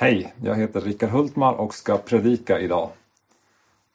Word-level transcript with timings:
Hej, 0.00 0.32
jag 0.42 0.54
heter 0.54 0.80
Rickard 0.80 1.10
Hultmar 1.10 1.52
och 1.52 1.74
ska 1.74 1.96
predika 1.96 2.58
idag. 2.58 2.88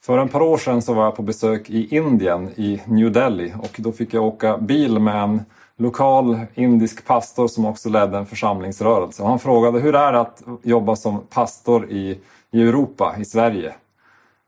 För 0.01 0.17
en 0.17 0.29
par 0.29 0.41
år 0.41 0.57
sedan 0.57 0.81
så 0.81 0.93
var 0.93 1.03
jag 1.03 1.15
på 1.15 1.21
besök 1.21 1.69
i 1.69 1.97
Indien, 1.97 2.49
i 2.55 2.81
New 2.85 3.11
Delhi 3.11 3.53
och 3.59 3.75
då 3.77 3.91
fick 3.91 4.13
jag 4.13 4.23
åka 4.23 4.57
bil 4.57 4.99
med 4.99 5.23
en 5.23 5.41
lokal 5.77 6.39
indisk 6.53 7.05
pastor 7.05 7.47
som 7.47 7.65
också 7.65 7.89
ledde 7.89 8.17
en 8.17 8.25
församlingsrörelse. 8.25 9.23
Och 9.23 9.29
han 9.29 9.39
frågade 9.39 9.79
hur 9.79 9.95
är 9.95 10.11
det 10.11 10.19
att 10.19 10.43
jobba 10.63 10.95
som 10.95 11.21
pastor 11.29 11.89
i, 11.89 12.19
i 12.51 12.61
Europa, 12.61 13.15
i 13.19 13.25
Sverige? 13.25 13.73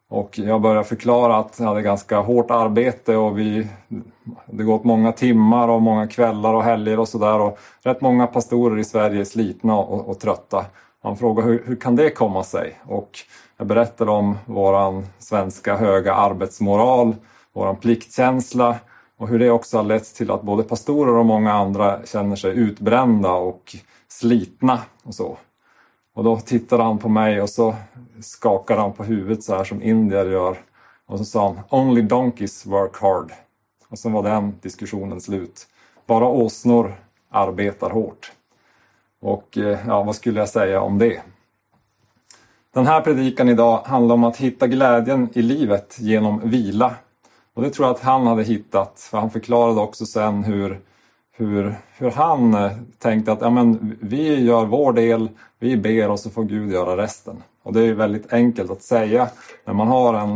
Och 0.10 0.40
jag 0.40 0.62
började 0.62 0.84
förklara 0.84 1.38
att 1.38 1.60
jag 1.60 1.68
hade 1.68 1.82
ganska 1.82 2.20
hårt 2.20 2.52
arbete 2.52 3.16
och 3.16 3.40
vi, 3.40 3.68
det 4.46 4.64
gått 4.64 4.84
många 4.84 5.12
timmar 5.12 5.68
och 5.68 5.82
många 5.82 6.08
kvällar 6.08 6.54
och 6.54 6.64
helger 6.64 7.00
och 7.00 7.10
sådär. 7.10 7.40
Och 7.40 7.60
rätt 7.84 8.02
många 8.02 8.28
pastorer 8.28 8.80
i 8.80 8.84
Sverige 8.84 9.20
är 9.20 9.26
slitna 9.26 9.78
och, 9.78 10.10
och 10.10 10.20
trötta. 10.20 10.66
Han 11.06 11.18
frågade 11.18 11.48
hur, 11.48 11.64
hur 11.66 11.76
kan 11.76 11.96
det 11.96 12.10
komma 12.10 12.44
sig? 12.44 12.80
Och 12.84 13.20
jag 13.58 13.68
berättade 13.68 14.12
om 14.12 14.38
våran 14.46 15.06
svenska 15.20 15.78
höga 15.78 16.14
arbetsmoral, 16.14 17.16
våran 17.54 17.76
pliktkänsla 17.76 18.76
och 19.18 19.28
hur 19.28 19.40
det 19.40 19.50
också 19.50 19.78
har 19.78 19.84
lett 19.84 20.16
till 20.16 20.32
att 20.32 20.42
både 20.42 20.64
pastorer 20.64 21.14
och 21.14 21.26
många 21.26 21.54
andra 21.54 22.06
känner 22.06 22.36
sig 22.36 22.52
utbrända 22.52 23.32
och 23.32 23.76
slitna 24.08 24.82
och 25.04 25.16
så. 25.16 25.38
Och 26.14 26.24
då 26.24 26.38
tittade 26.38 26.84
han 26.84 26.98
på 26.98 27.10
mig 27.10 27.42
och 27.42 27.50
så 27.50 27.76
skakade 28.22 28.82
han 28.82 28.94
på 28.94 29.04
huvudet 29.04 29.44
så 29.44 29.56
här 29.56 29.64
som 29.64 29.82
indier 29.84 30.26
gör. 30.26 30.58
Och 31.06 31.18
så 31.18 31.26
sa 31.26 31.48
han 31.48 31.82
“Only 31.82 32.02
donkeys 32.02 32.66
work 32.66 33.02
hard”. 33.02 33.32
Och 33.88 34.00
så 34.00 34.10
var 34.10 34.24
den 34.24 34.56
diskussionen 34.62 35.22
slut. 35.22 35.68
Bara 36.06 36.28
åsnor 36.28 36.94
arbetar 37.30 37.90
hårt. 37.90 38.32
Och 39.26 39.58
eh, 39.58 39.80
ja, 39.88 40.04
vad 40.04 40.16
skulle 40.16 40.40
jag 40.40 40.50
säga 40.50 40.82
om 40.82 40.98
det? 40.98 41.22
Den 42.74 42.88
här 42.88 43.02
predikan 43.02 43.50
idag 43.50 43.82
handlar 43.86 44.16
om 44.16 44.24
att 44.24 44.38
hitta 44.38 44.68
glädjen 44.68 45.30
i 45.34 45.42
livet 45.42 45.98
genom 46.00 46.50
vila. 46.50 46.96
Och 47.54 47.62
det 47.62 47.70
tror 47.70 47.88
jag 47.88 47.96
att 47.96 48.02
han 48.02 48.28
hade 48.28 48.44
hittat, 48.44 49.08
för 49.12 49.18
han 49.18 49.30
förklarade 49.30 49.82
också 49.82 50.06
sen 50.06 50.44
hur, 50.44 50.80
hur, 51.32 51.76
hur 51.98 52.12
han 52.12 52.54
eh, 52.54 52.72
tänkte 52.98 53.32
att 53.32 53.42
ja, 53.42 53.50
men, 53.50 53.98
vi 54.02 54.44
gör 54.44 54.66
vår 54.66 54.94
del, 54.94 55.30
vi 55.60 55.78
ber 55.78 56.10
och 56.10 56.20
så 56.20 56.30
får 56.30 56.44
Gud 56.44 56.72
göra 56.72 56.98
resten. 56.98 57.44
Och 57.64 57.74
det 57.74 57.82
är 57.82 57.94
väldigt 57.94 58.34
enkelt 58.34 58.72
att 58.72 58.82
säga 58.82 59.30
när 59.66 59.74
man 59.74 59.88
har 59.88 60.14
en 60.14 60.34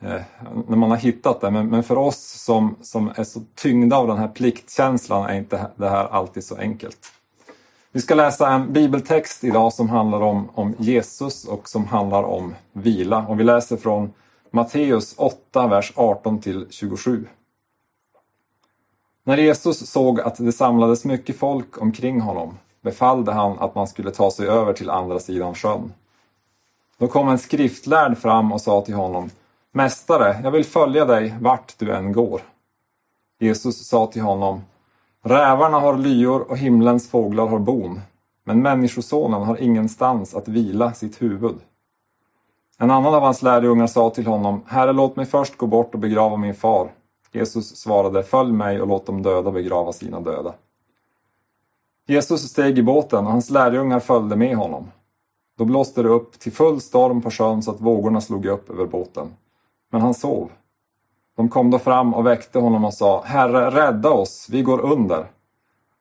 eh, 0.00 0.22
när 0.68 0.76
man 0.76 0.90
har 0.90 0.98
hittat 0.98 1.40
det. 1.40 1.50
Men, 1.50 1.68
men, 1.68 1.82
för 1.82 1.98
oss 1.98 2.42
som, 2.44 2.76
som 2.82 3.12
är 3.16 3.24
så 3.24 3.40
tyngda 3.54 3.96
av 3.96 4.06
den 4.06 4.18
här 4.18 4.28
pliktkänslan 4.28 5.30
är 5.30 5.34
inte 5.34 5.66
det 5.76 5.88
här 5.88 6.06
alltid 6.06 6.44
så 6.44 6.56
enkelt. 6.56 7.12
Vi 7.94 8.00
ska 8.00 8.14
läsa 8.14 8.48
en 8.48 8.72
bibeltext 8.72 9.44
idag 9.44 9.72
som 9.72 9.88
handlar 9.88 10.20
om, 10.20 10.48
om 10.54 10.74
Jesus 10.78 11.44
och 11.44 11.68
som 11.68 11.86
handlar 11.86 12.22
om 12.22 12.54
vila. 12.72 13.26
Och 13.26 13.40
vi 13.40 13.44
läser 13.44 13.76
från 13.76 14.12
Matteus 14.50 15.14
8, 15.16 15.66
vers 15.66 15.92
18 15.96 16.40
till 16.40 16.66
27. 16.70 17.26
När 19.24 19.36
Jesus 19.36 19.90
såg 19.90 20.20
att 20.20 20.36
det 20.36 20.52
samlades 20.52 21.04
mycket 21.04 21.38
folk 21.38 21.82
omkring 21.82 22.20
honom 22.20 22.58
befallde 22.80 23.32
han 23.32 23.58
att 23.58 23.74
man 23.74 23.88
skulle 23.88 24.10
ta 24.10 24.30
sig 24.30 24.48
över 24.48 24.72
till 24.72 24.90
andra 24.90 25.18
sidan 25.18 25.54
sjön. 25.54 25.92
Då 26.98 27.08
kom 27.08 27.28
en 27.28 27.38
skriftlärd 27.38 28.18
fram 28.18 28.52
och 28.52 28.60
sa 28.60 28.80
till 28.80 28.94
honom 28.94 29.30
Mästare, 29.72 30.40
jag 30.44 30.50
vill 30.50 30.64
följa 30.64 31.04
dig 31.04 31.34
vart 31.40 31.78
du 31.78 31.92
än 31.92 32.12
går. 32.12 32.40
Jesus 33.38 33.86
sa 33.88 34.06
till 34.06 34.22
honom 34.22 34.62
Rävarna 35.24 35.80
har 35.80 35.96
lyor 35.96 36.50
och 36.50 36.58
himlens 36.58 37.10
fåglar 37.10 37.46
har 37.46 37.58
bon, 37.58 38.00
men 38.44 38.62
Människosonen 38.62 39.42
har 39.42 39.62
ingenstans 39.62 40.34
att 40.34 40.48
vila 40.48 40.92
sitt 40.92 41.22
huvud. 41.22 41.56
En 42.78 42.90
annan 42.90 43.14
av 43.14 43.22
hans 43.22 43.42
lärjungar 43.42 43.86
sa 43.86 44.10
till 44.10 44.26
honom, 44.26 44.62
Herre, 44.66 44.92
låt 44.92 45.16
mig 45.16 45.26
först 45.26 45.56
gå 45.56 45.66
bort 45.66 45.94
och 45.94 46.00
begrava 46.00 46.36
min 46.36 46.54
far. 46.54 46.92
Jesus 47.32 47.76
svarade, 47.76 48.22
följ 48.22 48.52
mig 48.52 48.80
och 48.80 48.88
låt 48.88 49.06
de 49.06 49.22
döda 49.22 49.50
begrava 49.50 49.92
sina 49.92 50.20
döda. 50.20 50.54
Jesus 52.06 52.50
steg 52.50 52.78
i 52.78 52.82
båten 52.82 53.26
och 53.26 53.32
hans 53.32 53.50
lärjungar 53.50 54.00
följde 54.00 54.36
med 54.36 54.56
honom. 54.56 54.90
Då 55.58 55.64
blåste 55.64 56.02
det 56.02 56.08
upp 56.08 56.38
till 56.38 56.52
full 56.52 56.80
storm 56.80 57.22
på 57.22 57.30
sjön 57.30 57.62
så 57.62 57.70
att 57.70 57.80
vågorna 57.80 58.20
slog 58.20 58.46
upp 58.46 58.70
över 58.70 58.86
båten. 58.86 59.34
Men 59.90 60.00
han 60.00 60.14
sov. 60.14 60.50
De 61.36 61.48
kom 61.48 61.70
då 61.70 61.78
fram 61.78 62.14
och 62.14 62.26
väckte 62.26 62.58
honom 62.58 62.84
och 62.84 62.94
sa, 62.94 63.22
Herre, 63.22 63.70
rädda 63.70 64.10
oss, 64.10 64.48
vi 64.50 64.62
går 64.62 64.80
under. 64.80 65.26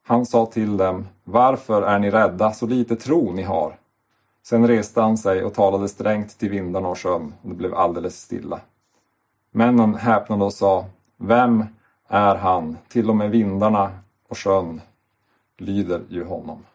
Han 0.04 0.26
sa 0.26 0.46
till 0.46 0.78
dem, 0.78 1.08
varför 1.24 1.82
är 1.82 2.00
ni 2.00 2.12
rädda, 2.12 2.52
så 2.52 2.68
lite 2.68 2.96
tro 2.96 3.32
ni 3.32 3.44
har? 3.44 3.78
Sen 4.44 4.68
reste 4.68 5.02
han 5.02 5.18
sig 5.18 5.44
och 5.44 5.54
talade 5.54 5.90
strängt 5.90 6.38
till 6.38 6.50
vindarna 6.50 6.88
och 6.88 7.00
sjön, 7.00 7.34
och 7.42 7.50
det 7.50 7.56
blev 7.56 7.76
alldeles 7.76 8.22
stilla. 8.22 8.60
Männen 9.52 9.96
häpnade 9.96 10.46
och 10.46 10.54
sa, 10.54 10.86
vem 11.18 11.66
är 12.08 12.36
han? 12.36 12.78
Till 12.88 13.10
och 13.10 13.16
med 13.16 13.32
vindarna 13.32 13.92
och 14.30 14.38
sjön 14.38 14.82
lyder 15.58 16.02
ju 16.10 16.26
honom. 16.26 16.66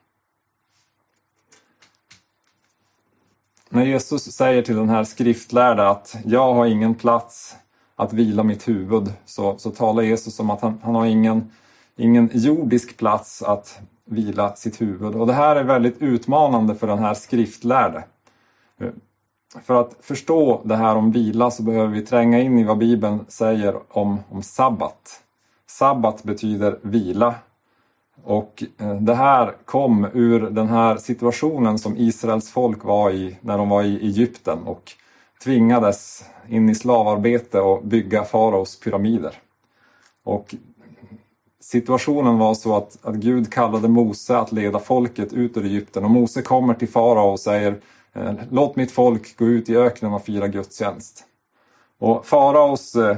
När 3.69 3.85
Jesus 3.85 4.23
säger 4.23 4.63
till 4.63 4.77
den 4.77 4.89
här 4.89 5.05
skriftlärda 5.05 5.89
att 5.89 6.17
jag 6.25 6.55
har 6.55 6.67
ingen 6.67 6.95
plats 6.95 7.57
att 7.97 8.13
vila 8.13 8.43
mitt 8.43 8.69
huvud 8.69 9.13
så, 9.25 9.59
så 9.59 9.71
talar 9.71 10.03
Jesus 10.03 10.41
om 10.41 10.51
att 10.51 10.61
han, 10.61 10.81
han 10.83 10.95
har 10.95 11.07
ingen, 11.07 11.51
ingen 11.97 12.31
jordisk 12.33 12.97
plats 12.97 13.43
att 13.43 13.81
vila 14.05 14.57
sitt 14.57 14.81
huvud. 14.81 15.15
Och 15.15 15.27
det 15.27 15.33
här 15.33 15.57
är 15.57 15.65
väldigt 15.65 16.03
utmanande 16.03 16.75
för 16.75 16.87
den 16.87 16.99
här 16.99 17.15
skriftlärde. 17.15 18.05
För 19.63 19.81
att 19.81 19.97
förstå 20.01 20.61
det 20.65 20.77
här 20.77 20.97
om 20.97 21.13
vila 21.13 21.51
så 21.51 21.63
behöver 21.63 21.95
vi 21.95 22.03
tränga 22.03 22.41
in 22.41 22.59
i 22.59 22.65
vad 22.65 22.79
Bibeln 22.79 23.25
säger 23.29 23.75
om, 23.89 24.19
om 24.31 24.43
sabbat. 24.43 25.23
Sabbat 25.67 26.23
betyder 26.23 26.79
vila. 26.83 27.35
Och 28.25 28.65
eh, 28.79 28.95
det 28.95 29.15
här 29.15 29.55
kom 29.65 30.05
ur 30.13 30.51
den 30.51 30.69
här 30.69 30.97
situationen 30.97 31.79
som 31.79 31.97
Israels 31.97 32.51
folk 32.51 32.85
var 32.85 33.11
i 33.11 33.39
när 33.41 33.59
de 33.59 33.69
var 33.69 33.83
i 33.83 33.97
Egypten 34.07 34.59
och 34.63 34.93
tvingades 35.45 36.25
in 36.49 36.69
i 36.69 36.75
slavarbete 36.75 37.61
och 37.61 37.85
bygga 37.85 38.25
faraos 38.25 38.81
pyramider. 38.81 39.35
Och 40.25 40.55
situationen 41.61 42.39
var 42.39 42.55
så 42.55 42.77
att, 42.77 42.99
att 43.03 43.15
Gud 43.15 43.53
kallade 43.53 43.89
Mose 43.89 44.39
att 44.39 44.53
leda 44.53 44.79
folket 44.79 45.33
ut 45.33 45.57
ur 45.57 45.65
Egypten 45.65 46.05
och 46.05 46.11
Mose 46.11 46.43
kommer 46.43 46.75
till 46.75 46.89
farao 46.89 47.31
och 47.31 47.41
säger 47.41 47.81
eh, 48.13 48.33
Låt 48.51 48.77
mitt 48.77 48.93
folk 48.93 49.37
gå 49.37 49.45
ut 49.45 49.69
i 49.69 49.77
öknen 49.77 50.13
och 50.13 50.25
fira 50.25 50.49
gudstjänst. 50.49 51.25
Och 51.99 52.27
faraos 52.27 52.95
eh, 52.95 53.17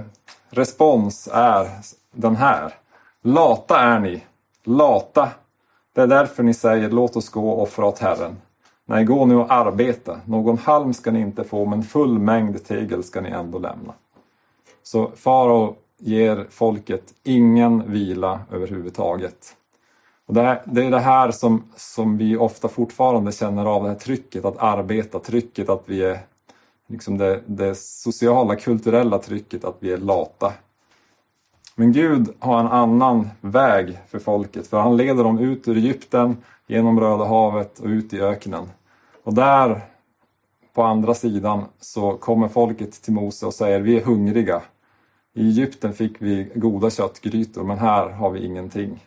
respons 0.50 1.28
är 1.32 1.70
den 2.14 2.36
här. 2.36 2.74
Lata 3.22 3.80
är 3.80 4.00
ni, 4.00 4.24
lata. 4.64 5.28
Det 5.94 6.00
är 6.00 6.06
därför 6.06 6.42
ni 6.42 6.54
säger 6.54 6.90
låt 6.90 7.16
oss 7.16 7.28
gå 7.28 7.50
och 7.50 7.62
offra 7.62 7.86
åt 7.86 7.98
Herren. 7.98 8.36
Nej, 8.90 9.04
gå 9.04 9.26
nu 9.26 9.36
och 9.36 9.52
arbeta. 9.52 10.20
Någon 10.24 10.58
halm 10.58 10.94
ska 10.94 11.10
ni 11.10 11.20
inte 11.20 11.44
få, 11.44 11.64
men 11.64 11.82
full 11.82 12.18
mängd 12.18 12.64
tegel 12.64 13.04
ska 13.04 13.20
ni 13.20 13.28
ändå 13.28 13.58
lämna. 13.58 13.94
Så 14.82 15.10
farao 15.16 15.76
ger 15.98 16.46
folket 16.50 17.14
ingen 17.24 17.92
vila 17.92 18.40
överhuvudtaget. 18.52 19.56
Och 20.26 20.34
det, 20.34 20.40
är, 20.40 20.62
det 20.64 20.84
är 20.84 20.90
det 20.90 21.00
här 21.00 21.30
som, 21.30 21.62
som 21.76 22.16
vi 22.18 22.36
ofta 22.36 22.68
fortfarande 22.68 23.32
känner 23.32 23.66
av, 23.66 23.82
det 23.82 23.88
här 23.88 23.96
trycket 23.96 24.44
att 24.44 24.58
arbeta, 24.58 25.18
trycket 25.18 25.68
att 25.68 25.82
vi 25.86 26.02
är 26.02 26.18
liksom 26.86 27.18
det, 27.18 27.42
det 27.46 27.78
sociala, 27.78 28.56
kulturella 28.56 29.18
trycket 29.18 29.64
att 29.64 29.76
vi 29.78 29.92
är 29.92 29.98
lata. 29.98 30.52
Men 31.74 31.92
Gud 31.92 32.34
har 32.38 32.60
en 32.60 32.66
annan 32.66 33.28
väg 33.40 33.98
för 34.08 34.18
folket, 34.18 34.66
för 34.66 34.80
han 34.80 34.96
leder 34.96 35.24
dem 35.24 35.38
ut 35.38 35.68
ur 35.68 35.76
Egypten, 35.76 36.36
genom 36.66 37.00
Röda 37.00 37.24
havet 37.24 37.78
och 37.78 37.86
ut 37.86 38.12
i 38.12 38.20
öknen. 38.20 38.68
Och 39.28 39.34
där 39.34 39.80
på 40.74 40.82
andra 40.82 41.14
sidan 41.14 41.64
så 41.80 42.16
kommer 42.16 42.48
folket 42.48 43.02
till 43.02 43.12
Mose 43.12 43.46
och 43.46 43.54
säger 43.54 43.80
vi 43.80 43.96
är 43.96 44.04
hungriga. 44.04 44.62
I 45.34 45.48
Egypten 45.48 45.94
fick 45.94 46.22
vi 46.22 46.52
goda 46.54 46.90
köttgrytor 46.90 47.64
men 47.64 47.78
här 47.78 48.10
har 48.10 48.30
vi 48.30 48.46
ingenting. 48.46 49.06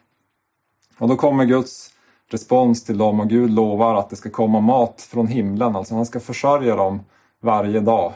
Och 0.98 1.08
då 1.08 1.16
kommer 1.16 1.46
Guds 1.46 1.94
respons 2.28 2.84
till 2.84 2.98
dem 2.98 3.20
och 3.20 3.30
Gud 3.30 3.52
lovar 3.52 3.96
att 3.96 4.10
det 4.10 4.16
ska 4.16 4.30
komma 4.30 4.60
mat 4.60 5.02
från 5.02 5.28
himlen, 5.28 5.76
alltså 5.76 5.96
han 5.96 6.06
ska 6.06 6.20
försörja 6.20 6.76
dem 6.76 7.00
varje 7.40 7.80
dag. 7.80 8.14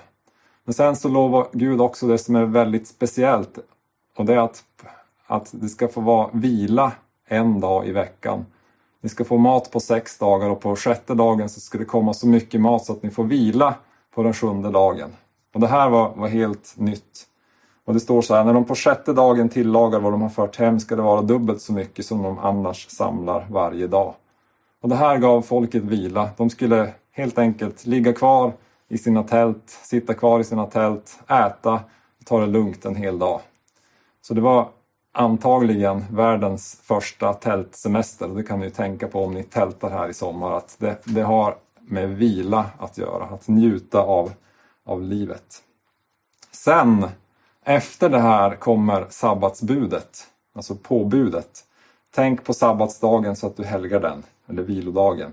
Men 0.63 0.74
sen 0.74 0.96
så 0.96 1.10
lovar 1.10 1.48
Gud 1.54 1.81
också 1.81 2.07
det 2.07 2.18
som 2.18 2.36
är 2.36 2.46
väldigt 2.46 2.88
speciellt 2.88 3.60
och 4.18 4.25
det 4.25 4.34
är 4.34 4.40
att, 4.40 4.63
att 5.28 5.50
det 5.54 5.69
ska 5.69 5.88
få 5.88 6.02
vara 6.02 6.30
vila 6.34 6.92
en 7.28 7.60
dag 7.60 7.88
i 7.88 7.92
veckan. 7.92 8.46
Ni 9.06 9.10
ska 9.10 9.25
få 9.25 9.38
mat 9.38 9.72
på 9.72 9.80
sex 9.80 10.18
dagar 10.18 10.50
och 10.50 10.62
på 10.62 10.75
sjätte 10.75 11.13
dagen 11.13 11.50
så 11.50 11.60
ska 11.60 11.78
det 11.78 11.86
komma 11.86 12.13
så 12.13 12.28
mycket 12.28 12.62
mat 12.62 12.86
så 12.86 12.94
att 12.94 13.04
ni 13.04 13.10
får 13.10 13.24
vila 13.24 13.75
på 14.16 14.24
den 14.24 14.34
sjunde 14.34 14.69
dagen. 14.69 15.16
Och 15.54 15.60
det 15.60 15.68
här 15.68 15.90
var, 15.90 16.13
var 16.16 16.28
helt 16.28 16.74
nytt. 16.78 17.28
Och 17.86 17.94
det 17.94 18.00
står 18.00 18.22
så 18.22 18.36
här, 18.36 18.44
när 18.44 18.54
de 18.54 18.66
på 18.66 18.75
sjätte 18.75 19.13
dagen 19.13 19.50
tillagar 19.50 20.00
vad 20.00 20.13
de 20.13 20.22
har 20.22 20.30
fört 20.30 20.57
hem 20.57 20.80
ska 20.80 20.96
det 20.96 21.02
vara 21.02 21.22
dubbelt 21.22 21.62
så 21.62 21.74
mycket 21.74 22.06
som 22.06 22.24
de 22.24 22.40
annars 22.40 22.90
samlar 22.90 23.48
varje 23.50 23.88
dag. 23.88 24.13
Och 24.81 24.90
det 24.90 24.96
här 24.96 25.18
gav 25.18 25.42
folket 25.42 25.84
vila. 25.84 26.30
De 26.38 26.50
skulle 26.50 26.94
helt 27.12 27.38
enkelt 27.38 27.86
ligga 27.86 28.13
kvar 28.13 28.54
i 28.88 28.98
sina 28.98 29.24
tält, 29.24 29.69
sitta 29.69 30.13
kvar 30.13 30.40
i 30.40 30.44
sina 30.44 30.66
tält, 30.66 31.19
äta 31.28 31.74
och 32.19 32.25
ta 32.25 32.40
det 32.40 32.48
lugnt 32.48 32.86
en 32.86 32.96
hel 32.96 33.19
dag. 33.19 33.42
Så 34.22 34.34
det 34.34 34.42
var 34.42 34.68
antagligen 35.16 36.06
världens 36.12 36.80
första 36.84 37.34
tältsemester. 37.34 38.28
Det 38.28 38.44
kan 38.44 38.60
ni 38.60 38.66
ju 38.66 38.72
tänka 38.72 39.08
på 39.08 39.24
om 39.24 39.34
ni 39.34 39.44
tältar 39.44 39.90
här 39.90 40.10
i 40.10 40.14
sommar 40.14 40.52
att 40.52 40.76
det, 40.80 41.02
det 41.04 41.22
har 41.22 41.56
med 41.82 42.10
vila 42.10 42.66
att 42.80 42.98
göra, 42.98 43.24
att 43.24 43.48
njuta 43.48 44.00
av, 44.00 44.32
av 44.86 45.02
livet. 45.02 45.64
Sen, 46.52 47.08
efter 47.66 48.10
det 48.10 48.20
här 48.20 48.56
kommer 48.56 49.06
sabbatsbudet, 49.10 50.28
alltså 50.56 50.76
påbudet. 50.76 51.64
Tänk 52.16 52.44
på 52.44 52.54
sabbatsdagen 52.54 53.36
så 53.36 53.48
att 53.48 53.58
du 53.58 53.64
helgar 53.64 54.00
den, 54.00 54.24
eller 54.50 54.64
vilodagen. 54.64 55.32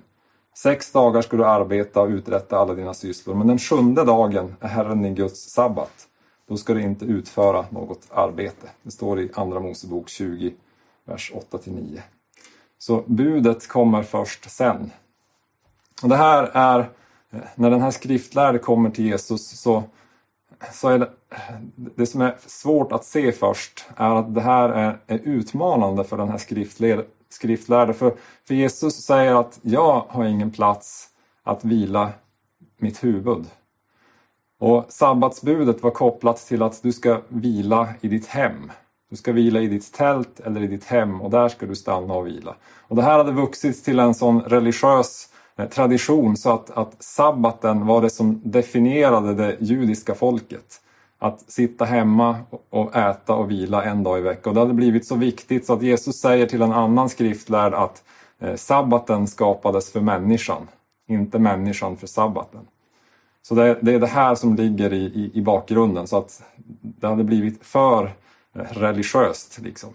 Sex 0.57 0.93
dagar 0.93 1.23
ska 1.23 1.37
du 1.37 1.45
arbeta 1.45 2.01
och 2.01 2.09
uträtta 2.09 2.59
alla 2.59 2.75
dina 2.75 2.95
sysslor, 2.95 3.35
men 3.35 3.47
den 3.47 3.59
sjunde 3.59 4.05
dagen 4.05 4.57
är 4.61 4.69
Herren 4.69 5.03
din 5.03 5.15
Guds 5.15 5.51
sabbat. 5.51 6.09
Då 6.53 6.57
ska 6.57 6.75
du 6.75 6.83
inte 6.83 7.05
utföra 7.05 7.67
något 7.71 8.09
arbete. 8.11 8.69
Det 8.83 8.91
står 8.91 9.21
i 9.21 9.31
Andra 9.35 9.61
Mosebok 9.61 10.09
20, 10.09 10.55
vers 11.05 11.33
8-9. 11.51 12.01
Så 12.79 13.05
budet 13.07 13.69
kommer 13.69 14.03
först 14.03 14.51
sen. 14.51 14.91
Och 16.03 16.09
det 16.09 16.17
här 16.17 16.51
är, 16.53 16.79
eh, 17.31 17.41
när 17.55 17.71
den 17.71 17.81
här 17.81 17.91
skriftlärde 17.91 18.59
kommer 18.59 18.91
till 18.91 19.05
Jesus 19.07 19.61
så, 19.61 19.85
så 20.73 20.89
är 20.89 20.99
det, 20.99 21.11
det 21.75 22.07
som 22.07 22.21
är 22.21 22.37
svårt 22.47 22.93
att 22.93 23.05
se 23.05 23.33
först 23.33 23.87
är 23.97 24.15
att 24.15 24.35
det 24.35 24.41
här 24.41 24.69
är, 24.69 24.99
är 25.07 25.19
utmanande 25.19 26.05
för 26.05 26.17
den 26.17 26.29
här 26.29 26.39
skriftlärde. 27.29 27.95
För, 27.95 28.15
för 28.45 28.55
Jesus 28.55 28.95
säger 28.97 29.41
att 29.41 29.59
jag 29.63 30.05
har 30.09 30.25
ingen 30.25 30.51
plats 30.51 31.09
att 31.43 31.65
vila 31.65 32.11
mitt 32.79 33.05
huvud. 33.05 33.47
Och 34.63 34.85
sabbatsbudet 34.89 35.83
var 35.83 35.91
kopplat 35.91 36.37
till 36.37 36.63
att 36.63 36.83
du 36.83 36.93
ska 36.93 37.21
vila 37.29 37.89
i 38.01 38.09
ditt 38.09 38.27
hem. 38.27 38.73
Du 39.11 39.17
ska 39.17 39.33
vila 39.33 39.61
i 39.61 39.67
ditt 39.67 39.93
tält 39.93 40.41
eller 40.41 40.63
i 40.63 40.67
ditt 40.67 40.85
hem 40.85 41.21
och 41.21 41.31
där 41.31 41.49
ska 41.49 41.67
du 41.67 41.75
stanna 41.75 42.15
och 42.15 42.27
vila. 42.27 42.55
Och 42.89 42.97
det 42.97 43.03
här 43.03 43.19
hade 43.19 43.33
vuxit 43.33 43.85
till 43.85 43.99
en 43.99 44.15
sån 44.15 44.41
religiös 44.41 45.29
eh, 45.57 45.69
tradition 45.69 46.37
så 46.37 46.53
att, 46.53 46.71
att 46.71 47.03
sabbaten 47.03 47.87
var 47.87 48.03
det 48.03 48.11
som 48.11 48.41
definierade 48.45 49.35
det 49.35 49.57
judiska 49.61 50.15
folket. 50.15 50.81
Att 51.19 51.51
sitta 51.51 51.85
hemma 51.85 52.37
och 52.71 52.97
äta 52.97 53.35
och 53.35 53.51
vila 53.51 53.85
en 53.85 54.03
dag 54.03 54.19
i 54.19 54.23
veckan. 54.23 54.51
Och 54.51 54.55
det 54.55 54.61
hade 54.61 54.75
blivit 54.75 55.07
så 55.07 55.17
viktigt 55.17 55.67
så 55.67 55.73
att 55.73 55.83
Jesus 55.83 56.21
säger 56.21 56.47
till 56.47 56.63
en 56.63 56.73
annan 56.73 57.09
skriftlärd 57.09 57.75
att 57.75 58.03
eh, 58.41 58.55
sabbaten 58.55 59.27
skapades 59.27 59.93
för 59.93 60.01
människan, 60.01 60.69
inte 61.09 61.39
människan 61.39 61.97
för 61.97 62.07
sabbaten. 62.07 62.61
Så 63.43 63.55
det, 63.55 63.79
det, 63.83 63.95
är 63.95 64.01
det 64.01 64.07
här 64.07 64.35
som 64.35 64.57
ligger 64.57 64.93
i, 64.93 65.05
i, 65.05 65.31
i, 65.35 65.43
bakgrunden 65.43 66.07
så 66.07 66.19
att 66.19 66.43
det 66.83 67.07
hade 67.07 67.25
blivit 67.25 67.67
för 67.67 68.05
eh, 68.55 68.63
religiöst. 68.63 69.59
Liksom. 69.63 69.91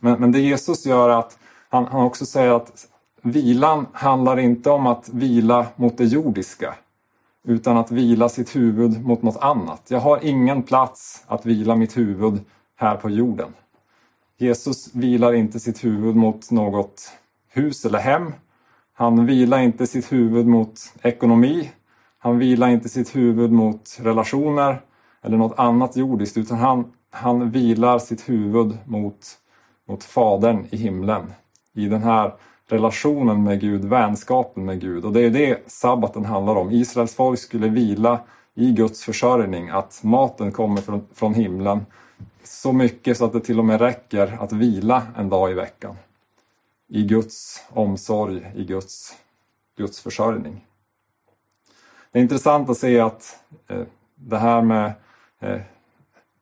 Men, 0.00 0.20
men 0.20 0.32
det 0.32 0.40
Jesus 0.40 0.86
gör 0.86 1.08
är 1.08 1.18
att 1.18 1.38
han, 1.68 1.86
han 1.86 2.04
också 2.04 2.26
säger 2.26 2.52
att 2.52 2.86
vilan 3.22 3.86
handlar 3.92 4.38
inte 4.38 4.70
om 4.70 4.86
att 4.86 5.08
vila 5.08 5.66
mot 5.76 5.98
det 5.98 6.04
jordiska 6.04 6.74
utan 7.44 7.76
att 7.76 7.90
vila 7.90 8.28
sitt 8.28 8.56
huvud 8.56 9.04
mot 9.06 9.22
något 9.22 9.36
annat. 9.36 9.82
Jag 9.88 10.00
har 10.00 10.24
ingen 10.24 10.62
plats 10.62 11.24
att 11.26 11.46
vila 11.46 11.76
mitt 11.76 11.96
huvud 11.96 12.40
här 12.76 12.96
på 12.96 13.10
jorden. 13.10 13.48
Jesus 14.38 14.94
vilar 14.94 15.32
inte 15.32 15.60
sitt 15.60 15.84
huvud 15.84 16.16
mot 16.16 16.50
något 16.50 17.12
hus 17.48 17.84
eller 17.84 17.98
hem. 17.98 18.32
Han 18.92 19.26
vilar 19.26 19.58
inte 19.58 19.86
sitt 19.86 20.12
huvud 20.12 20.46
mot 20.46 20.80
ekonomi 21.02 21.70
han 22.18 22.38
vilar 22.38 22.68
inte 22.68 22.88
sitt 22.88 23.16
huvud 23.16 23.52
mot 23.52 23.98
relationer 24.00 24.80
eller 25.22 25.36
något 25.36 25.58
annat 25.58 25.96
jordiskt 25.96 26.36
utan 26.36 26.58
han, 26.58 26.92
han 27.10 27.50
vilar 27.50 27.98
sitt 27.98 28.28
huvud 28.28 28.78
mot, 28.84 29.26
mot 29.88 30.04
Fadern 30.04 30.66
i 30.70 30.76
himlen. 30.76 31.32
I 31.74 31.86
den 31.86 32.02
här 32.02 32.34
relationen 32.66 33.44
med 33.44 33.60
Gud, 33.60 33.84
vänskapen 33.84 34.64
med 34.64 34.80
Gud. 34.80 35.04
Och 35.04 35.12
det 35.12 35.20
är 35.20 35.30
det 35.30 35.70
sabbaten 35.70 36.24
handlar 36.24 36.56
om. 36.56 36.70
Israels 36.70 37.14
folk 37.14 37.38
skulle 37.38 37.68
vila 37.68 38.20
i 38.54 38.72
Guds 38.72 39.04
försörjning, 39.04 39.68
att 39.68 40.00
maten 40.02 40.52
kommer 40.52 40.80
från, 40.80 41.06
från 41.14 41.34
himlen 41.34 41.86
så 42.44 42.72
mycket 42.72 43.16
så 43.16 43.24
att 43.24 43.32
det 43.32 43.40
till 43.40 43.58
och 43.58 43.64
med 43.64 43.80
räcker 43.80 44.38
att 44.40 44.52
vila 44.52 45.02
en 45.16 45.28
dag 45.28 45.50
i 45.50 45.54
veckan. 45.54 45.96
I 46.88 47.02
Guds 47.02 47.64
omsorg, 47.70 48.52
i 48.54 48.64
Guds, 48.64 49.16
Guds 49.76 50.00
försörjning 50.00 50.67
det 52.12 52.18
är 52.18 52.22
intressant 52.22 52.70
att 52.70 52.78
se 52.78 53.00
att 53.00 53.38
eh, 53.68 53.82
det 54.14 54.38
här 54.38 54.62
med 54.62 54.92
eh, 55.40 55.60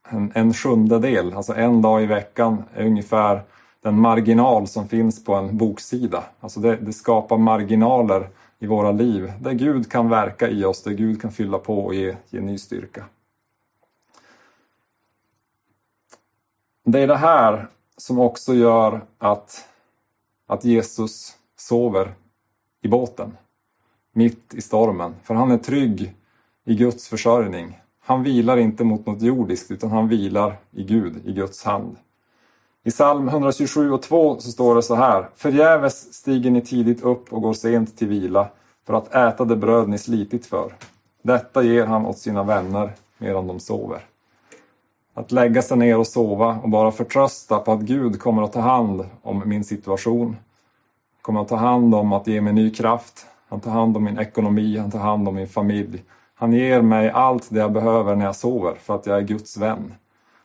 en, 0.09 0.33
en 0.35 0.55
sjundedel, 0.55 1.33
alltså 1.33 1.55
en 1.55 1.83
dag 1.83 2.03
i 2.03 2.07
veckan, 2.07 2.65
är 2.75 2.87
ungefär 2.87 3.43
den 3.81 4.01
marginal 4.01 4.67
som 4.67 4.89
finns 4.89 5.25
på 5.25 5.35
en 5.35 5.57
boksida. 5.57 6.25
Alltså 6.41 6.61
det, 6.61 6.77
det, 6.77 6.93
skapar 6.93 7.39
marginaler 7.39 8.29
i 8.59 8.67
våra 8.67 8.93
liv 8.93 9.33
där 9.41 9.53
Gud 9.53 9.93
kan 9.93 10.09
verka 10.09 10.49
i 10.49 10.65
oss, 10.65 10.83
där 10.83 10.93
Gud 10.93 11.23
kan 11.23 11.33
fylla 11.33 11.59
på 11.59 11.85
och 11.85 11.95
ge, 11.95 12.17
ge 12.31 12.41
ny 12.41 12.59
styrka. 12.59 13.05
Det 16.85 17.01
är 17.01 17.07
det 17.07 17.17
här 17.17 17.69
som 17.97 18.19
också 18.19 18.55
gör 18.55 19.01
att, 19.19 19.69
att 20.47 20.65
Jesus 20.65 21.37
sover 21.57 22.15
i 22.81 22.89
båten 22.89 23.37
mitt 24.17 24.55
i 24.55 24.61
stormen. 24.61 25.15
För 25.23 25.35
han 25.35 25.51
är 25.51 25.59
trygg 25.59 26.15
i 26.65 26.75
Guds 26.75 27.09
försörjning. 27.09 27.81
Han 28.01 28.23
vilar 28.23 28.57
inte 28.57 28.85
mot 28.85 29.07
något 29.07 29.23
jordiskt 29.23 29.71
utan 29.71 29.91
han 29.91 30.09
vilar 30.09 30.57
i 30.71 30.85
Gud, 30.85 31.27
i 31.27 31.33
Guds 31.33 31.65
hand. 31.65 31.97
I 32.85 32.91
psalm 32.91 33.29
127 33.29 33.93
och 33.93 34.03
2 34.03 34.39
så 34.39 34.51
står 34.51 34.75
det 34.75 34.83
så 34.83 34.95
här. 34.95 35.29
Förgäves 35.37 36.15
stiger 36.15 36.51
ni 36.51 36.61
tidigt 36.61 37.03
upp 37.03 37.33
och 37.33 37.43
går 37.43 37.53
sent 37.53 37.99
till 37.99 38.09
vila 38.09 38.49
för 38.87 38.95
att 38.95 39.15
äta 39.15 39.45
det 39.45 39.57
bröd 39.57 39.89
ni 39.89 39.99
slitit 39.99 40.47
för. 40.47 40.73
Detta 41.23 41.63
ger 41.63 41.87
han 41.87 42.07
åt 42.07 42.19
sina 42.19 42.43
vänner 42.43 42.93
medan 43.19 43.47
de 43.47 43.61
sover. 43.61 44.01
Att 45.15 45.33
lägga 45.33 45.63
sig 45.63 45.77
ner 45.77 45.99
och 45.99 46.07
sova 46.07 46.59
och 46.63 46.69
bara 46.69 46.93
förtrösta 46.93 47.59
på 47.59 47.73
att 47.73 47.81
Gud 47.81 48.21
kommer 48.21 48.43
att 48.43 48.53
ta 48.53 48.61
hand 48.61 49.07
om 49.23 49.43
min 49.47 49.65
situation. 49.65 50.37
Kommer 51.23 51.41
att 51.41 51.49
ta 51.49 51.57
hand 51.57 51.95
om 51.95 52.13
att 52.13 52.27
ge 52.27 52.41
mig 52.41 52.53
ny 52.53 52.71
kraft, 52.71 53.27
han 53.49 53.61
tar 53.61 53.71
hand 53.71 53.97
om 53.97 54.05
min 54.05 54.19
ekonomi, 54.19 54.79
han 54.79 54.91
tar 54.91 54.99
hand 54.99 55.29
om 55.29 55.35
min 55.35 55.49
familj. 55.49 56.05
Han 56.35 56.53
ger 56.53 56.83
mig 56.83 57.11
allt 57.11 57.51
det 57.51 57.59
jag 57.59 57.73
behöver 57.73 58.17
när 58.17 58.25
jag 58.25 58.37
sover 58.37 58.75
för 58.75 58.95
att 58.95 59.07
jag 59.07 59.17
är 59.19 59.23
Guds 59.23 59.57
vän. 59.57 59.95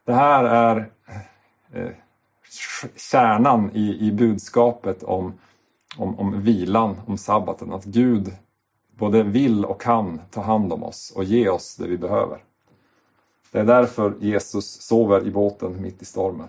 Det 0.06 0.14
här 0.14 0.44
är 0.44 0.90
eh, 1.74 1.90
kärnan 2.96 3.72
i, 3.74 4.08
i 4.08 4.12
budskapet 4.12 5.04
om, 5.04 5.34
om, 5.98 6.20
om 6.20 6.42
vilan, 6.42 7.02
om 7.06 7.18
sabbaten. 7.18 7.74
Att 7.74 7.86
Gud 7.86 8.34
både 8.98 9.24
vill 9.24 9.66
och 9.66 9.82
kan 9.82 10.22
ta 10.30 10.42
hand 10.42 10.74
om 10.74 10.84
oss 10.84 11.14
och 11.16 11.24
ge 11.24 11.50
oss 11.50 11.76
det 11.76 11.88
vi 11.88 11.98
behöver. 11.98 12.44
Det 13.52 13.60
är 13.60 13.66
därför 13.66 14.14
Jesus 14.20 14.82
sover 14.82 15.28
i 15.28 15.32
båten 15.32 15.82
mitt 15.82 16.02
i 16.02 16.06
stormen. 16.06 16.48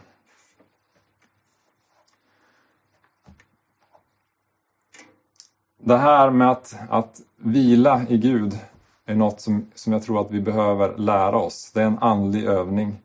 Det 5.85 5.97
här 5.97 6.31
med 6.31 6.51
att, 6.51 6.77
att 6.89 7.21
vila 7.37 8.03
i 8.09 8.19
Gud 8.19 8.59
är 9.07 9.15
något 9.15 9.41
som, 9.41 9.67
som 9.75 9.93
jag 9.93 10.03
tror 10.03 10.21
att 10.21 10.31
vi 10.31 10.41
behöver 10.41 10.97
lära 10.97 11.39
oss. 11.39 11.73
Det 11.75 11.83
är 11.83 11.87
en 11.87 11.99
andlig 11.99 12.45
övning. 12.45 12.97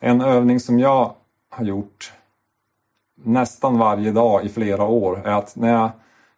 En 0.00 0.20
övning 0.20 0.60
som 0.60 0.78
jag 0.78 1.14
har 1.50 1.64
gjort 1.64 2.12
nästan 3.24 3.78
varje 3.78 4.12
dag 4.12 4.44
i 4.44 4.48
flera 4.48 4.84
år 4.84 5.22
är 5.24 5.32
att 5.32 5.56
när 5.56 5.72
jag, 5.72 5.90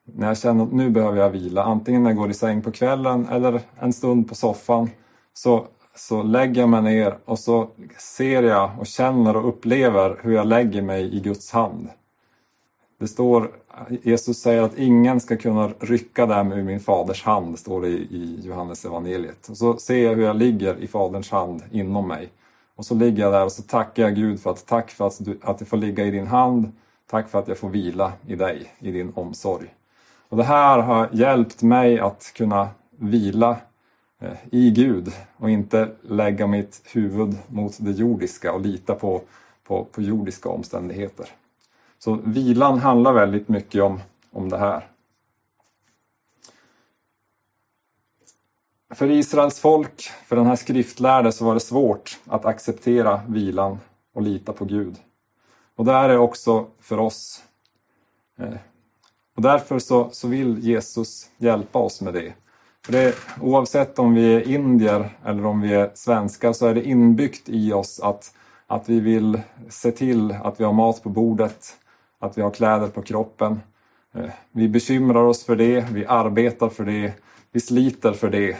när 0.05 0.27
jag 0.27 0.39
känner 0.39 0.65
att 0.65 0.73
nu 0.73 0.91
behöver 0.91 1.21
jag 1.21 1.31
vila, 1.31 1.63
antingen 1.63 2.03
när 2.03 2.11
jag 2.11 2.17
går 2.17 2.31
i 2.31 2.35
säng 2.35 2.63
på 2.63 2.71
kvällen 2.71 3.29
eller 3.29 3.61
en 3.79 3.93
stund 3.93 4.29
på 4.29 4.35
soffan, 4.35 4.91
så, 5.33 5.67
så 5.95 6.23
lägger 6.23 6.61
jag 6.61 6.69
mig 6.69 6.83
ner 6.83 7.19
och 7.25 7.39
så 7.39 7.69
ser 7.99 8.43
jag 8.43 8.71
och 8.79 8.87
känner 8.87 9.37
och 9.37 9.49
upplever 9.49 10.21
hur 10.23 10.35
jag 10.35 10.47
lägger 10.47 10.83
mig 10.83 11.17
i 11.17 11.21
Guds 11.21 11.53
hand. 11.53 11.89
Det 12.99 13.09
står, 13.09 13.51
Jesus 14.03 14.39
säger 14.39 14.63
att 14.63 14.79
ingen 14.79 15.21
ska 15.21 15.37
kunna 15.37 15.69
rycka 15.81 16.27
dem 16.27 16.53
ur 16.53 16.63
min 16.63 16.81
faders 16.81 17.25
hand, 17.25 17.59
står 17.59 17.83
det 17.83 17.89
i 17.89 18.41
Johannes 18.43 18.85
evangeliet. 18.85 19.49
Och 19.49 19.57
så 19.57 19.77
ser 19.77 20.05
jag 20.05 20.15
hur 20.15 20.25
jag 20.25 20.37
ligger 20.37 20.77
i 20.77 20.87
faderns 20.87 21.31
hand 21.31 21.63
inom 21.71 22.09
mig. 22.09 22.29
Och 22.75 22.87
så 22.87 22.95
ligger 22.95 23.23
jag 23.23 23.33
där 23.33 23.45
och 23.45 23.53
så 23.53 23.63
tackar 23.63 24.03
jag 24.03 24.15
Gud 24.15 24.41
för 24.41 24.51
att 24.51 24.67
tack 24.67 24.91
för 24.91 25.07
att, 25.07 25.25
du, 25.25 25.39
att 25.43 25.61
jag 25.61 25.69
får 25.69 25.77
ligga 25.77 26.05
i 26.05 26.11
din 26.11 26.27
hand. 26.27 26.73
Tack 27.11 27.29
för 27.29 27.39
att 27.39 27.49
jag 27.49 27.59
får 27.59 27.69
vila 27.69 28.13
i 28.27 28.37
dig, 28.37 28.73
i 28.79 28.91
din 28.91 29.13
omsorg. 29.15 29.75
Och 30.29 30.37
det 30.37 30.45
här 30.45 30.79
har 30.79 31.09
hjälpt 31.13 31.63
mig 31.63 31.99
att 31.99 32.33
kunna 32.37 32.69
vila 32.97 33.57
eh, 34.21 34.33
i 34.51 34.71
Gud 34.71 35.13
och 35.37 35.51
inte 35.51 35.89
lägga 36.03 36.47
mitt 36.47 36.83
huvud 36.93 37.37
mot 37.47 37.77
det 37.81 37.91
jordiska 37.91 38.53
och 38.53 38.61
lita 38.61 38.95
på, 38.95 39.21
på, 39.65 39.85
på 39.85 40.03
jordiska 40.03 40.49
omständigheter. 40.49 41.27
Så 41.99 42.19
vilan 42.25 42.79
handlar 42.79 43.13
väldigt 43.13 43.49
mycket 43.49 43.83
om, 43.83 44.01
om 44.31 44.49
det 44.49 44.59
här. 44.59 44.89
för 48.91 49.11
Israels 49.11 49.61
folk, 49.61 50.11
för 50.27 50.37
den 50.37 50.47
här 50.47 50.57
skriftlärde, 50.57 51.33
så 51.33 51.45
var 51.45 51.55
det 51.55 51.61
svårt 51.61 52.19
att 52.27 52.45
acceptera 52.45 53.21
vilan 53.29 53.79
och 54.13 54.23
lita 54.23 54.53
på 54.53 54.65
Gud. 54.65 54.97
Och 55.77 55.85
det 55.85 55.93
är 55.93 56.09
det 56.09 56.19
också 56.19 56.67
för 56.81 56.99
oss. 56.99 57.43
Eh, 58.39 58.55
och 59.37 59.43
därför 59.43 59.79
så, 59.79 60.09
så 60.13 60.29
vill 60.29 60.59
Jesus 60.59 61.31
hjälpa 61.37 61.79
oss 61.79 62.01
med 62.01 62.15
det. 62.15 62.33
För 62.85 62.93
det. 62.93 63.15
Oavsett 63.41 63.99
om 63.99 64.15
vi 64.15 64.35
är 64.35 64.49
indier 64.49 65.19
eller 65.25 65.47
om 65.47 65.61
vi 65.61 65.75
är 65.75 65.91
svenskar 65.95 66.53
så 66.53 66.67
är 66.67 66.75
det 66.75 66.85
inbyggt 66.85 67.49
i 67.49 67.73
oss 67.73 68.01
att, 68.01 68.35
att 68.67 68.89
vi 68.89 69.01
vill 69.01 69.41
se 69.69 69.93
till 69.93 70.33
att 70.33 70.61
vi 70.61 70.65
har 70.65 70.73
mat 70.73 71.03
på 71.03 71.09
bordet, 71.09 71.77
att 72.21 72.39
vi 72.39 72.43
har 72.43 72.51
kläder 72.51 72.89
på 72.89 73.03
kroppen. 73.03 73.61
Eh, 74.15 74.31
vi 74.53 74.69
bekymrar 74.69 75.23
oss 75.23 75.45
för 75.45 75.57
det, 75.57 75.87
vi 75.93 76.07
arbetar 76.07 76.69
för 76.69 76.85
det, 76.85 77.13
vi 77.53 77.61
sliter 77.61 78.13
för 78.13 78.31
det. 78.31 78.57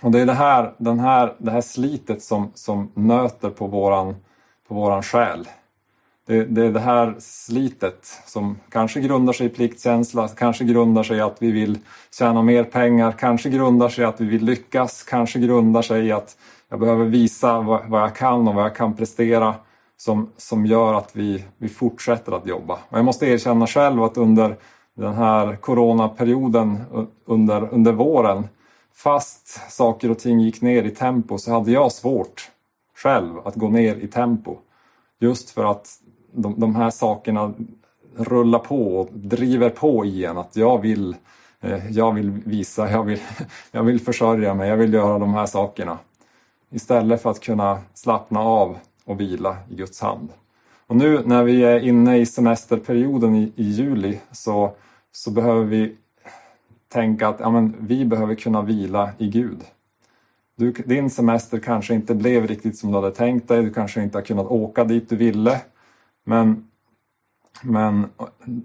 Och 0.00 0.10
det 0.10 0.20
är 0.20 0.26
det 0.26 0.32
här, 0.32 0.74
den 0.78 1.00
här, 1.00 1.34
det 1.38 1.50
här 1.50 1.60
slitet 1.60 2.22
som, 2.22 2.50
som 2.54 2.90
nöter 2.94 3.50
på 3.50 3.66
våran, 3.66 4.16
på 4.68 4.74
våran 4.74 5.02
själ. 5.02 5.48
Det, 6.26 6.44
det 6.44 6.66
är 6.66 6.70
det 6.70 6.80
här 6.80 7.14
slitet 7.18 8.20
som 8.26 8.58
kanske 8.68 9.00
grundar 9.00 9.32
sig 9.32 9.46
i 9.46 9.48
pliktkänsla, 9.48 10.28
kanske 10.28 10.64
grundar 10.64 11.02
sig 11.02 11.16
i 11.16 11.20
att 11.20 11.42
vi 11.42 11.50
vill 11.50 11.78
tjäna 12.18 12.42
mer 12.42 12.64
pengar, 12.64 13.12
kanske 13.12 13.48
grundar 13.48 13.88
sig 13.88 14.02
i 14.02 14.06
att 14.06 14.20
vi 14.20 14.26
vill 14.26 14.44
lyckas, 14.44 15.02
kanske 15.02 15.38
grundar 15.38 15.82
sig 15.82 16.06
i 16.06 16.12
att 16.12 16.36
jag 16.68 16.80
behöver 16.80 17.04
visa 17.04 17.60
vad, 17.60 17.88
vad 17.88 18.02
jag 18.02 18.16
kan 18.16 18.48
och 18.48 18.54
vad 18.54 18.64
jag 18.64 18.76
kan 18.76 18.96
prestera 18.96 19.54
som, 19.96 20.30
som 20.36 20.66
gör 20.66 20.94
att 20.94 21.16
vi, 21.16 21.44
vi 21.58 21.68
fortsätter 21.68 22.32
att 22.32 22.46
jobba. 22.46 22.78
Och 22.88 22.98
jag 22.98 23.04
måste 23.04 23.26
erkänna 23.26 23.66
själv 23.66 24.02
att 24.02 24.16
under 24.16 24.56
den 24.94 25.14
här 25.14 25.56
coronaperioden 25.56 26.84
under, 27.24 27.68
under 27.74 27.92
våren, 27.92 28.48
fast 28.94 29.72
saker 29.72 30.10
och 30.10 30.18
ting 30.18 30.40
gick 30.40 30.62
ner 30.62 30.82
i 30.82 30.90
tempo 30.90 31.38
så 31.38 31.52
hade 31.52 31.70
jag 31.70 31.92
svårt 31.92 32.50
själv 32.96 33.38
att 33.44 33.54
gå 33.54 33.68
ner 33.68 33.96
i 33.96 34.08
tempo. 34.08 34.56
Just 35.18 35.50
för 35.50 35.64
att 35.64 35.88
de, 36.32 36.60
de 36.60 36.76
här 36.76 36.90
sakerna 36.90 37.54
rullar 38.16 38.58
på 38.58 38.98
och 38.98 39.08
driver 39.12 39.70
på 39.70 40.04
i 40.04 40.24
en 40.24 40.38
att 40.38 40.56
jag 40.56 40.78
vill, 40.80 41.16
eh, 41.60 41.90
jag 41.90 42.12
vill 42.12 42.30
visa, 42.30 42.90
jag 42.90 43.04
vill, 43.04 43.20
jag 43.70 43.82
vill 43.82 44.00
försörja 44.00 44.54
mig, 44.54 44.68
jag 44.68 44.76
vill 44.76 44.94
göra 44.94 45.18
de 45.18 45.34
här 45.34 45.46
sakerna. 45.46 45.98
Istället 46.70 47.22
för 47.22 47.30
att 47.30 47.40
kunna 47.40 47.78
slappna 47.94 48.40
av 48.40 48.78
och 49.06 49.20
vila 49.20 49.56
i 49.70 49.74
Guds 49.74 50.00
hand. 50.00 50.28
Och 50.86 50.96
nu 50.96 51.22
när 51.24 51.44
vi 51.44 51.64
är 51.64 51.80
inne 51.80 52.18
i 52.18 52.26
semesterperioden 52.26 53.34
i, 53.34 53.52
i 53.56 53.62
juli 53.62 54.20
så, 54.32 54.72
så 55.12 55.30
behöver 55.30 55.64
vi 55.64 55.96
tänka 56.88 57.28
att 57.28 57.40
ja, 57.40 57.50
men, 57.50 57.76
vi 57.80 58.04
behöver 58.04 58.34
kunna 58.34 58.62
vila 58.62 59.10
i 59.18 59.28
Gud. 59.28 59.64
Du, 60.56 60.72
din 60.72 61.10
semester 61.10 61.58
kanske 61.58 61.94
inte 61.94 62.14
blev 62.14 62.46
riktigt 62.46 62.78
som 62.78 62.90
du 62.90 62.96
hade 62.96 63.10
tänkt 63.10 63.48
dig, 63.48 63.62
du 63.62 63.72
kanske 63.72 64.02
inte 64.02 64.18
har 64.18 64.22
kunnat 64.22 64.46
åka 64.46 64.84
dit 64.84 65.08
du 65.08 65.16
ville. 65.16 65.60
Men, 66.24 66.68
men 67.62 68.06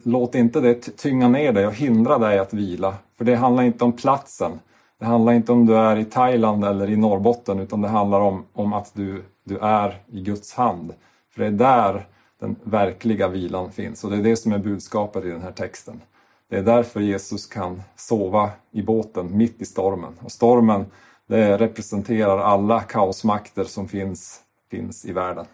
låt 0.04 0.36
inte 0.36 0.62
det 0.62 0.98
tynga 0.98 1.28
ner 1.28 1.54
dig 1.54 1.68
och 1.68 1.74
hindra 1.74 2.18
dig 2.18 2.40
att 2.40 2.54
vila. 2.54 2.96
För 3.18 3.26
det 3.26 3.36
handlar 3.36 3.64
inte 3.64 3.84
om 3.84 3.94
platsen. 3.94 4.52
Det 5.00 5.06
handlar 5.06 5.34
inte 5.34 5.52
om 5.52 5.66
du 5.66 5.76
är 5.76 5.98
i 5.98 6.06
Thailand 6.06 6.66
eller 6.66 6.90
i 6.90 6.98
Norrbotten 6.98 7.60
utan 7.60 7.82
det 7.82 7.88
handlar 7.88 8.20
om, 8.20 8.46
om 8.54 8.74
att 8.74 8.92
du, 8.94 9.24
du 9.44 9.58
är 9.58 10.02
i 10.08 10.22
Guds 10.22 10.54
hand. 10.54 10.94
För 11.30 11.42
det 11.42 11.48
är 11.48 11.52
där 11.52 12.08
den 12.40 12.56
verkliga 12.64 13.28
vilan 13.28 13.72
finns 13.72 14.04
och 14.04 14.12
det 14.12 14.18
är 14.18 14.24
det 14.24 14.36
som 14.36 14.52
är 14.52 14.58
budskapet 14.58 15.26
i 15.26 15.30
den 15.30 15.42
här 15.42 15.52
texten. 15.52 16.02
Det 16.50 16.58
är 16.58 16.64
därför 16.64 17.00
Jesus 17.00 17.48
kan 17.48 17.82
sova 17.96 18.50
i 18.72 18.82
båten 18.82 19.38
mitt 19.38 19.62
i 19.62 19.66
stormen. 19.66 20.14
Och 20.20 20.32
stormen 20.32 20.86
det 21.32 21.58
representerar 21.58 22.38
alla 22.38 22.82
kaosmakter 22.82 23.64
som 23.64 23.88
finns, 23.88 24.42
finns 24.70 25.06
i 25.06 25.12
världen. 25.12 25.46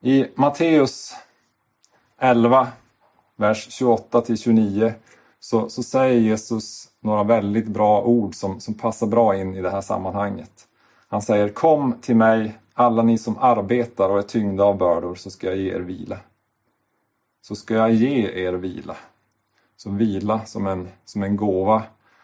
I 0.00 0.26
Matteus 0.34 1.14
11, 2.18 2.68
vers 3.36 3.66
28 3.70 4.20
till 4.20 4.38
29 4.38 4.94
så, 5.40 5.68
så 5.68 5.82
säger 5.82 6.20
Jesus 6.20 6.88
några 7.00 7.22
väldigt 7.22 7.66
bra 7.66 8.02
ord 8.02 8.34
som, 8.34 8.60
som 8.60 8.74
passar 8.74 9.06
bra 9.06 9.36
in 9.36 9.54
i 9.54 9.62
det 9.62 9.70
här 9.70 9.80
sammanhanget. 9.80 10.68
Han 11.12 11.22
säger 11.22 11.48
Kom 11.48 11.94
till 12.00 12.16
mig 12.16 12.58
alla 12.74 13.02
ni 13.02 13.18
som 13.18 13.38
arbetar 13.38 14.08
och 14.08 14.18
är 14.18 14.22
tyngda 14.22 14.64
av 14.64 14.78
bördor 14.78 15.14
så 15.14 15.30
ska 15.30 15.46
jag 15.46 15.56
ge 15.56 15.74
er 15.74 15.80
vila. 15.80 16.18
Så 17.42 17.54
ska 17.54 17.74
jag 17.74 17.92
ge 17.92 18.46
er 18.46 18.52
vila. 18.52 18.96
Så 19.76 19.90
vila 19.90 20.44
som 20.44 20.66
en, 20.66 20.88
som 21.04 21.22
en 21.22 21.36
gåva, 21.36 21.82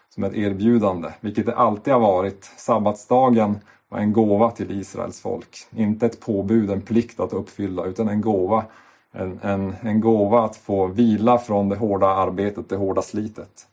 som 0.09 0.23
ett 0.23 0.33
erbjudande, 0.33 1.09
vilket 1.19 1.45
det 1.45 1.55
alltid 1.55 1.93
har 1.93 1.99
varit. 1.99 2.43
Sabbatsdagen 2.43 3.59
var 3.89 3.99
en 3.99 4.13
gåva 4.13 4.51
till 4.51 4.79
Israels 4.79 5.21
folk. 5.21 5.57
Inte 5.71 6.05
ett 6.05 6.19
påbud, 6.19 6.71
en 6.71 6.81
plikt 6.81 7.19
att 7.19 7.33
uppfylla, 7.33 7.85
utan 7.85 8.09
en 8.09 8.21
gåva. 8.21 8.65
En, 9.11 9.39
en, 9.43 9.75
en 9.81 10.01
gåva 10.01 10.45
att 10.45 10.55
få 10.55 10.87
vila 10.87 11.37
från 11.37 11.69
det 11.69 11.75
hårda 11.75 12.07
arbetet, 12.07 12.69
det 12.69 12.75
hårda 12.75 13.01
slitet. 13.01 13.67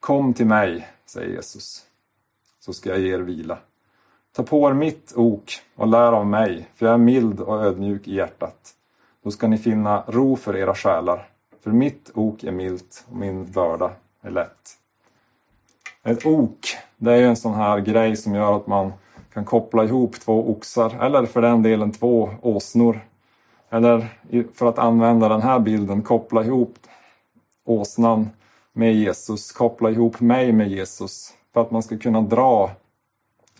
Kom 0.00 0.34
till 0.34 0.46
mig, 0.46 0.88
säger 1.06 1.28
Jesus, 1.28 1.82
så 2.60 2.72
ska 2.72 2.90
jag 2.90 3.00
ge 3.00 3.14
er 3.14 3.18
vila. 3.18 3.58
Ta 4.36 4.42
på 4.42 4.68
er 4.68 4.72
mitt 4.72 5.12
ok 5.16 5.52
och 5.76 5.86
lär 5.86 6.12
av 6.12 6.26
mig, 6.26 6.68
för 6.74 6.86
jag 6.86 6.92
är 6.92 6.98
mild 6.98 7.40
och 7.40 7.64
ödmjuk 7.64 8.08
i 8.08 8.14
hjärtat. 8.14 8.74
Då 9.22 9.30
ska 9.30 9.48
ni 9.48 9.58
finna 9.58 10.04
ro 10.06 10.36
för 10.36 10.56
era 10.56 10.74
själar, 10.74 11.28
för 11.64 11.70
mitt 11.70 12.10
ok 12.14 12.44
är 12.44 12.52
milt 12.52 13.04
och 13.10 13.16
min 13.16 13.52
börda 13.52 13.90
är 14.22 14.30
lätt. 14.30 14.78
Ett 16.02 16.26
ok, 16.26 16.58
det 16.96 17.12
är 17.12 17.16
ju 17.16 17.26
en 17.26 17.36
sån 17.36 17.54
här 17.54 17.80
grej 17.80 18.16
som 18.16 18.34
gör 18.34 18.56
att 18.56 18.66
man 18.66 18.92
kan 19.32 19.44
koppla 19.44 19.84
ihop 19.84 20.20
två 20.20 20.50
oxar 20.50 21.04
eller 21.04 21.26
för 21.26 21.42
den 21.42 21.62
delen 21.62 21.92
två 21.92 22.30
åsnor. 22.42 23.00
Eller 23.70 24.08
för 24.54 24.66
att 24.66 24.78
använda 24.78 25.28
den 25.28 25.42
här 25.42 25.58
bilden, 25.58 26.02
koppla 26.02 26.44
ihop 26.44 26.74
åsnan 27.64 28.30
med 28.72 28.94
Jesus, 28.94 29.52
koppla 29.52 29.90
ihop 29.90 30.20
mig 30.20 30.52
med 30.52 30.68
Jesus 30.68 31.34
för 31.52 31.60
att 31.60 31.70
man 31.70 31.82
ska 31.82 31.98
kunna 31.98 32.20
dra 32.20 32.70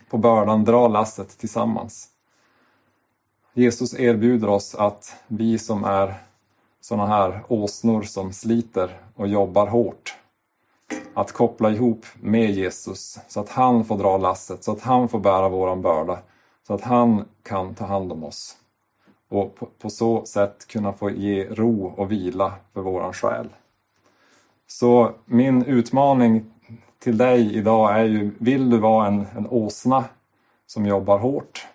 på 0.09 0.17
bördan, 0.17 0.63
dra 0.63 0.87
lasset 0.87 1.37
tillsammans. 1.37 2.09
Jesus 3.53 3.99
erbjuder 3.99 4.49
oss 4.49 4.75
att 4.75 5.15
vi 5.27 5.59
som 5.59 5.83
är 5.83 6.15
sådana 6.81 7.07
här 7.07 7.43
åsnor 7.47 8.01
som 8.01 8.33
sliter 8.33 8.99
och 9.15 9.27
jobbar 9.27 9.67
hårt 9.67 10.15
att 11.13 11.31
koppla 11.31 11.71
ihop 11.71 12.05
med 12.21 12.51
Jesus 12.51 13.19
så 13.27 13.39
att 13.39 13.49
han 13.49 13.85
får 13.85 13.97
dra 13.97 14.17
lasset, 14.17 14.63
så 14.63 14.71
att 14.71 14.81
han 14.81 15.09
får 15.09 15.19
bära 15.19 15.49
våran 15.49 15.81
börda, 15.81 16.19
så 16.67 16.73
att 16.73 16.81
han 16.81 17.25
kan 17.43 17.75
ta 17.75 17.85
hand 17.85 18.11
om 18.11 18.23
oss. 18.23 18.57
Och 19.29 19.55
på, 19.55 19.67
på 19.79 19.89
så 19.89 20.25
sätt 20.25 20.67
kunna 20.67 20.93
få 20.93 21.09
ge 21.09 21.45
ro 21.45 21.93
och 21.97 22.11
vila 22.11 22.53
för 22.73 22.81
våran 22.81 23.13
själ. 23.13 23.49
Så 24.67 25.11
min 25.25 25.63
utmaning 25.63 26.51
till 27.05 27.17
dig 27.17 27.55
idag 27.55 27.99
är 27.99 28.03
ju, 28.03 28.31
vill 28.37 28.69
du 28.69 28.77
vara 28.77 29.07
en, 29.07 29.25
en 29.37 29.47
åsna 29.47 30.03
som 30.65 30.85
jobbar 30.85 31.19
hårt 31.19 31.67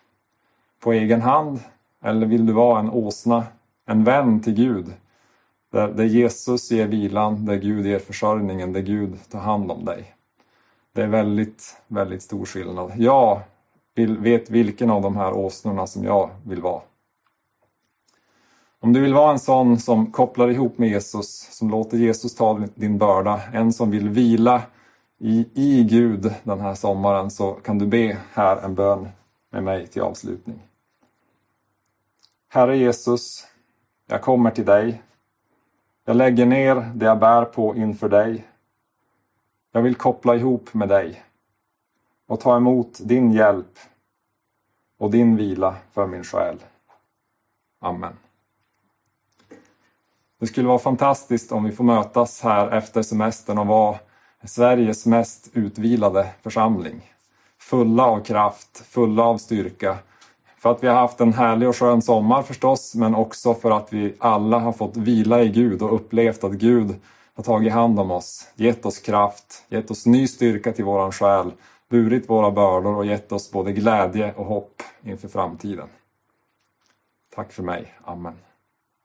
på 0.80 0.92
egen 0.92 1.20
hand? 1.20 1.60
Eller 2.04 2.26
vill 2.26 2.46
du 2.46 2.52
vara 2.52 2.80
en 2.80 2.90
åsna, 2.90 3.44
en 3.86 4.04
vän 4.04 4.40
till 4.40 4.54
Gud 4.54 4.92
där, 5.72 5.88
där 5.88 6.04
Jesus 6.04 6.70
ger 6.70 6.86
vilan, 6.86 7.46
där 7.46 7.56
Gud 7.56 7.86
ger 7.86 7.98
försörjningen, 7.98 8.72
där 8.72 8.80
Gud 8.80 9.18
tar 9.30 9.38
hand 9.38 9.70
om 9.70 9.84
dig. 9.84 10.14
Det 10.92 11.02
är 11.02 11.06
väldigt, 11.06 11.76
väldigt 11.88 12.22
stor 12.22 12.44
skillnad. 12.44 12.92
Jag 12.96 13.40
vill, 13.94 14.18
vet 14.18 14.50
vilken 14.50 14.90
av 14.90 15.02
de 15.02 15.16
här 15.16 15.32
åsnorna 15.32 15.86
som 15.86 16.04
jag 16.04 16.30
vill 16.44 16.62
vara. 16.62 16.80
Om 18.80 18.92
du 18.92 19.00
vill 19.00 19.14
vara 19.14 19.32
en 19.32 19.38
sån 19.38 19.78
som 19.78 20.12
kopplar 20.12 20.48
ihop 20.48 20.78
med 20.78 20.88
Jesus, 20.88 21.48
som 21.50 21.70
låter 21.70 21.98
Jesus 21.98 22.34
ta 22.34 22.60
din 22.74 22.98
börda, 22.98 23.40
en 23.52 23.72
som 23.72 23.90
vill 23.90 24.08
vila 24.08 24.62
i, 25.20 25.48
i 25.54 25.84
Gud 25.84 26.34
den 26.42 26.60
här 26.60 26.74
sommaren, 26.74 27.30
så 27.30 27.52
kan 27.52 27.78
du 27.78 27.86
be 27.86 28.18
här 28.32 28.56
en 28.56 28.74
bön 28.74 29.08
med 29.50 29.62
mig 29.62 29.86
till 29.86 30.02
avslutning. 30.02 30.62
Herre 32.48 32.76
Jesus, 32.76 33.46
jag 34.06 34.22
kommer 34.22 34.50
till 34.50 34.64
dig 34.64 35.02
jag 36.10 36.16
lägger 36.16 36.46
ner 36.46 36.74
det 36.94 37.06
jag 37.06 37.18
bär 37.18 37.44
på 37.44 37.76
inför 37.76 38.08
dig. 38.08 38.48
Jag 39.72 39.82
vill 39.82 39.94
koppla 39.94 40.36
ihop 40.36 40.74
med 40.74 40.88
dig 40.88 41.22
och 42.26 42.40
ta 42.40 42.56
emot 42.56 42.98
din 43.02 43.32
hjälp 43.32 43.78
och 44.98 45.10
din 45.10 45.36
vila 45.36 45.76
för 45.92 46.06
min 46.06 46.24
själ. 46.24 46.58
Amen. 47.80 48.12
Det 50.38 50.46
skulle 50.46 50.68
vara 50.68 50.78
fantastiskt 50.78 51.52
om 51.52 51.64
vi 51.64 51.72
får 51.72 51.84
mötas 51.84 52.40
här 52.40 52.70
efter 52.70 53.02
semestern 53.02 53.58
och 53.58 53.66
vara 53.66 53.98
Sveriges 54.44 55.06
mest 55.06 55.50
utvilade 55.52 56.26
församling. 56.42 57.12
Fulla 57.58 58.06
av 58.06 58.20
kraft, 58.20 58.78
fulla 58.86 59.22
av 59.22 59.38
styrka 59.38 59.98
för 60.60 60.70
att 60.70 60.82
vi 60.82 60.88
har 60.88 60.94
haft 60.94 61.20
en 61.20 61.32
härlig 61.32 61.68
och 61.68 61.76
skön 61.76 62.02
sommar 62.02 62.42
förstås, 62.42 62.94
men 62.94 63.14
också 63.14 63.54
för 63.54 63.70
att 63.70 63.92
vi 63.92 64.14
alla 64.18 64.58
har 64.58 64.72
fått 64.72 64.96
vila 64.96 65.42
i 65.42 65.48
Gud 65.48 65.82
och 65.82 65.94
upplevt 65.94 66.44
att 66.44 66.52
Gud 66.52 66.94
har 67.34 67.44
tagit 67.44 67.72
hand 67.72 68.00
om 68.00 68.10
oss, 68.10 68.48
gett 68.54 68.86
oss 68.86 68.98
kraft, 68.98 69.64
gett 69.68 69.90
oss 69.90 70.06
ny 70.06 70.26
styrka 70.26 70.72
till 70.72 70.84
våran 70.84 71.12
själ, 71.12 71.52
burit 71.88 72.30
våra 72.30 72.50
bördor 72.50 72.96
och 72.96 73.06
gett 73.06 73.32
oss 73.32 73.50
både 73.50 73.72
glädje 73.72 74.34
och 74.34 74.46
hopp 74.46 74.82
inför 75.02 75.28
framtiden. 75.28 75.88
Tack 77.34 77.52
för 77.52 77.62
mig. 77.62 77.94
Amen. 78.04 78.49